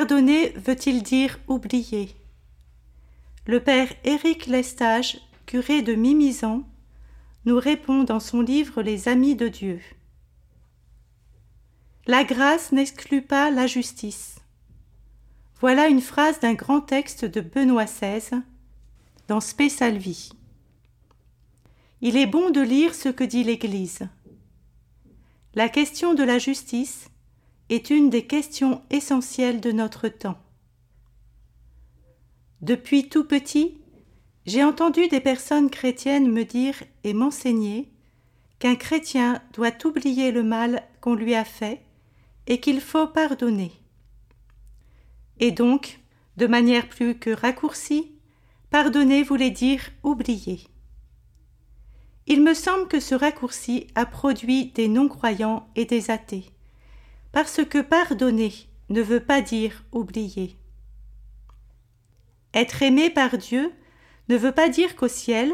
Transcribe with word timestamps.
Pardonner 0.00 0.54
veut-il 0.56 1.02
dire 1.02 1.38
oublier 1.46 2.16
Le 3.44 3.60
père 3.60 3.92
Éric 4.02 4.46
Lestage, 4.46 5.20
curé 5.44 5.82
de 5.82 5.94
Mimizan, 5.94 6.62
nous 7.44 7.58
répond 7.58 8.02
dans 8.04 8.18
son 8.18 8.40
livre 8.40 8.80
Les 8.80 9.08
Amis 9.08 9.36
de 9.36 9.48
Dieu. 9.48 9.78
La 12.06 12.24
grâce 12.24 12.72
n'exclut 12.72 13.20
pas 13.20 13.50
la 13.50 13.66
justice. 13.66 14.36
Voilà 15.60 15.88
une 15.88 16.00
phrase 16.00 16.40
d'un 16.40 16.54
grand 16.54 16.80
texte 16.80 17.26
de 17.26 17.42
Benoît 17.42 17.84
XVI 17.84 18.40
dans 19.28 19.40
Spé 19.40 19.68
Salvi. 19.68 20.30
Il 22.00 22.16
est 22.16 22.24
bon 22.26 22.48
de 22.48 22.62
lire 22.62 22.94
ce 22.94 23.10
que 23.10 23.24
dit 23.24 23.44
l'Église. 23.44 24.08
La 25.54 25.68
question 25.68 26.14
de 26.14 26.22
la 26.22 26.38
justice 26.38 27.10
est 27.70 27.88
une 27.88 28.10
des 28.10 28.26
questions 28.26 28.82
essentielles 28.90 29.60
de 29.60 29.72
notre 29.72 30.08
temps. 30.08 30.38
Depuis 32.60 33.08
tout 33.08 33.24
petit, 33.24 33.78
j'ai 34.44 34.62
entendu 34.62 35.08
des 35.08 35.20
personnes 35.20 35.70
chrétiennes 35.70 36.30
me 36.30 36.44
dire 36.44 36.74
et 37.04 37.14
m'enseigner 37.14 37.90
qu'un 38.58 38.76
chrétien 38.76 39.40
doit 39.54 39.86
oublier 39.86 40.32
le 40.32 40.42
mal 40.42 40.82
qu'on 41.00 41.14
lui 41.14 41.34
a 41.34 41.44
fait 41.44 41.80
et 42.46 42.60
qu'il 42.60 42.80
faut 42.80 43.06
pardonner. 43.06 43.72
Et 45.38 45.52
donc, 45.52 46.00
de 46.36 46.46
manière 46.46 46.88
plus 46.88 47.18
que 47.18 47.30
raccourcie, 47.30 48.12
pardonner 48.70 49.22
voulait 49.22 49.50
dire 49.50 49.80
oublier. 50.02 50.60
Il 52.26 52.42
me 52.42 52.54
semble 52.54 52.88
que 52.88 53.00
ce 53.00 53.14
raccourci 53.14 53.86
a 53.94 54.04
produit 54.04 54.66
des 54.66 54.88
non-croyants 54.88 55.68
et 55.76 55.84
des 55.84 56.10
athées, 56.10 56.50
parce 57.32 57.64
que 57.64 57.80
pardonner 57.80 58.52
ne 58.88 59.02
veut 59.02 59.20
pas 59.20 59.40
dire 59.40 59.84
oublier. 59.92 60.56
Être 62.54 62.82
aimé 62.82 63.10
par 63.10 63.38
Dieu 63.38 63.72
ne 64.28 64.36
veut 64.36 64.52
pas 64.52 64.68
dire 64.68 64.96
qu'au 64.96 65.08
ciel, 65.08 65.52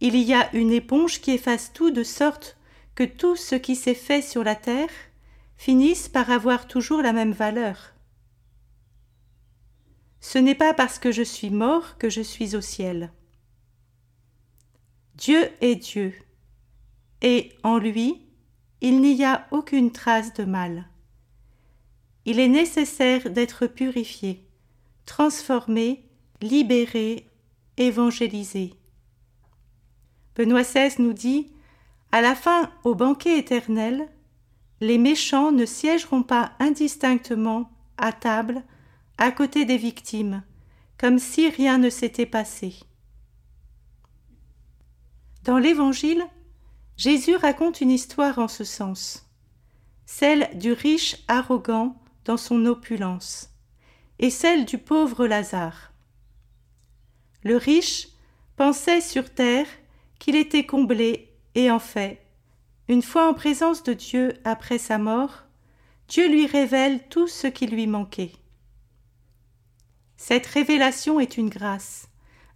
il 0.00 0.16
y 0.16 0.34
a 0.34 0.54
une 0.54 0.72
éponge 0.72 1.20
qui 1.20 1.32
efface 1.32 1.72
tout 1.72 1.90
de 1.90 2.02
sorte 2.02 2.58
que 2.94 3.04
tout 3.04 3.36
ce 3.36 3.54
qui 3.54 3.76
s'est 3.76 3.94
fait 3.94 4.22
sur 4.22 4.44
la 4.44 4.54
terre 4.54 4.90
finisse 5.56 6.08
par 6.08 6.30
avoir 6.30 6.66
toujours 6.66 7.02
la 7.02 7.12
même 7.12 7.32
valeur. 7.32 7.94
Ce 10.20 10.38
n'est 10.38 10.54
pas 10.54 10.74
parce 10.74 10.98
que 10.98 11.12
je 11.12 11.22
suis 11.22 11.50
mort 11.50 11.98
que 11.98 12.08
je 12.08 12.22
suis 12.22 12.56
au 12.56 12.60
ciel. 12.60 13.12
Dieu 15.16 15.48
est 15.60 15.76
Dieu, 15.76 16.14
et 17.22 17.52
en 17.62 17.78
lui, 17.78 18.26
il 18.80 19.00
n'y 19.00 19.24
a 19.24 19.46
aucune 19.50 19.92
trace 19.92 20.34
de 20.34 20.44
mal. 20.44 20.88
Il 22.26 22.40
est 22.40 22.48
nécessaire 22.48 23.30
d'être 23.30 23.66
purifié, 23.66 24.46
transformé, 25.04 26.04
libéré, 26.40 27.30
évangélisé. 27.76 28.74
Benoît 30.36 30.62
XVI 30.62 30.94
nous 30.98 31.12
dit 31.12 31.52
À 32.12 32.20
la 32.20 32.34
fin, 32.34 32.70
au 32.84 32.94
banquet 32.94 33.38
éternel, 33.38 34.08
les 34.80 34.98
méchants 34.98 35.52
ne 35.52 35.66
siégeront 35.66 36.22
pas 36.22 36.52
indistinctement 36.58 37.70
à 37.96 38.12
table 38.12 38.62
à 39.18 39.30
côté 39.30 39.64
des 39.64 39.76
victimes, 39.76 40.42
comme 40.98 41.18
si 41.18 41.48
rien 41.48 41.78
ne 41.78 41.90
s'était 41.90 42.26
passé. 42.26 42.74
Dans 45.44 45.58
l'Évangile, 45.58 46.24
Jésus 46.96 47.36
raconte 47.36 47.80
une 47.80 47.90
histoire 47.90 48.38
en 48.38 48.48
ce 48.48 48.64
sens, 48.64 49.28
celle 50.06 50.50
du 50.58 50.72
riche 50.72 51.16
arrogant 51.28 51.96
dans 52.24 52.36
son 52.36 52.66
opulence, 52.66 53.50
et 54.18 54.30
celle 54.30 54.64
du 54.64 54.78
pauvre 54.78 55.26
Lazare. 55.26 55.92
Le 57.42 57.56
riche 57.56 58.08
pensait 58.56 59.00
sur 59.00 59.32
terre 59.32 59.66
qu'il 60.18 60.36
était 60.36 60.66
comblé, 60.66 61.32
et 61.54 61.70
en 61.70 61.78
fait, 61.78 62.20
une 62.88 63.02
fois 63.02 63.28
en 63.28 63.34
présence 63.34 63.82
de 63.82 63.92
Dieu 63.92 64.34
après 64.44 64.78
sa 64.78 64.98
mort, 64.98 65.44
Dieu 66.08 66.28
lui 66.28 66.46
révèle 66.46 67.08
tout 67.08 67.28
ce 67.28 67.46
qui 67.46 67.66
lui 67.66 67.86
manquait. 67.86 68.32
Cette 70.16 70.46
révélation 70.46 71.20
est 71.20 71.36
une 71.36 71.48
grâce, 71.48 72.08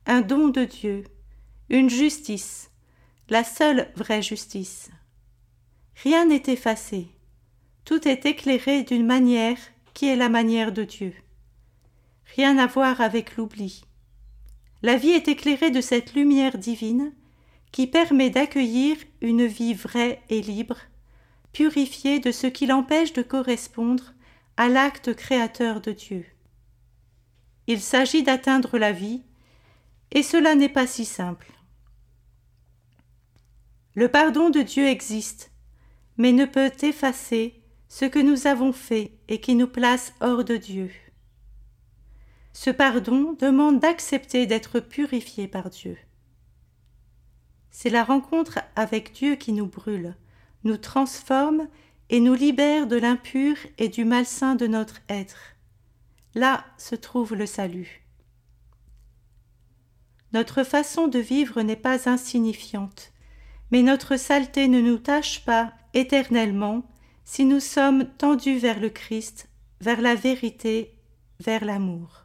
un 0.07 0.21
don 0.21 0.49
de 0.49 0.65
Dieu, 0.65 1.05
une 1.69 1.91
justice, 1.91 2.71
la 3.29 3.45
seule 3.45 3.91
vraie 3.95 4.23
justice. 4.23 4.91
Rien 6.03 6.27
n'est 6.27 6.45
effacé, 6.47 7.09
tout 7.89 8.07
est 8.07 8.27
éclairé 8.27 8.83
d'une 8.83 9.07
manière 9.07 9.57
qui 9.95 10.09
est 10.09 10.17
la 10.17 10.29
manière 10.29 10.73
de 10.73 10.85
Dieu. 10.85 11.15
Rien 12.37 12.59
à 12.59 12.67
voir 12.67 13.01
avec 13.01 13.37
l'oubli. 13.37 13.83
La 14.83 14.97
vie 14.97 15.13
est 15.13 15.27
éclairée 15.27 15.71
de 15.71 15.81
cette 15.81 16.13
lumière 16.13 16.59
divine 16.59 17.15
qui 17.73 17.87
permet 17.87 18.29
d'accueillir 18.29 18.99
une 19.23 19.47
vie 19.47 19.73
vraie 19.73 20.21
et 20.29 20.43
libre, 20.43 20.77
purifiée 21.55 22.19
de 22.21 22.31
ce 22.31 22.47
qui 22.47 22.67
l'empêche 22.67 23.15
de 23.15 23.23
correspondre 23.23 24.13
à 24.59 24.69
l'acte 24.69 25.15
créateur 25.15 25.81
de 25.81 25.93
Dieu. 25.93 26.27
Il 27.69 27.81
s'agit 27.81 28.23
d'atteindre 28.23 28.77
la 28.77 28.93
vie, 28.93 29.23
et 30.11 30.23
cela 30.23 30.57
n'est 30.57 30.69
pas 30.69 30.87
si 30.87 31.07
simple. 31.07 31.51
Le 33.95 34.11
pardon 34.11 34.51
de 34.51 34.61
Dieu 34.61 34.87
existe, 34.87 35.53
mais 36.19 36.33
ne 36.33 36.45
peut 36.45 36.73
effacer 36.83 37.58
ce 37.89 38.05
que 38.05 38.19
nous 38.19 38.47
avons 38.47 38.73
fait 38.73 39.13
et 39.29 39.41
qui 39.41 39.55
nous 39.55 39.67
place 39.67 40.13
hors 40.21 40.45
de 40.45 40.57
Dieu. 40.57 40.91
Ce 42.53 42.71
pardon 42.71 43.35
demande 43.39 43.81
d'accepter 43.81 44.47
d'être 44.47 44.81
purifié 44.81 45.49
par 45.49 45.71
Dieu. 45.71 45.97
C'est 47.71 47.91
la 47.91 48.05
rencontre 48.05 48.61
avec 48.77 49.13
Dieu 49.13 49.37
qui 49.37 49.53
nous 49.53 49.67
brûle, 49.67 50.17
nous 50.65 50.77
transforme 50.77 51.69
et 52.11 52.21
nous 52.21 52.35
libère 52.35 52.87
de 52.87 52.97
l'impur 52.97 53.57
et 53.79 53.89
du 53.89 54.05
malsain 54.05 54.55
de 54.55 54.67
notre 54.67 55.01
être. 55.09 55.55
Là 56.35 56.65
se 56.77 56.95
trouve 56.95 57.35
le 57.35 57.47
salut. 57.47 58.05
Notre 60.33 60.63
façon 60.63 61.09
de 61.09 61.19
vivre 61.19 61.63
n'est 61.63 61.77
pas 61.77 62.09
insignifiante, 62.09 63.13
mais 63.71 63.83
notre 63.83 64.17
saleté 64.17 64.69
ne 64.69 64.81
nous 64.81 64.99
tâche 64.99 65.45
pas 65.45 65.73
éternellement 65.95 66.83
si 67.31 67.45
nous 67.45 67.61
sommes 67.61 68.07
tendus 68.17 68.57
vers 68.57 68.81
le 68.81 68.89
Christ, 68.89 69.51
vers 69.83 70.01
la 70.01 70.15
vérité, 70.15 70.95
vers 71.41 71.63
l'amour. 71.63 72.25